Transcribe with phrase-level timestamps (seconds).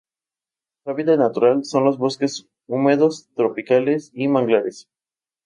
[0.83, 4.89] Su hábitat natural son los bosques húmedos tropicales y manglares.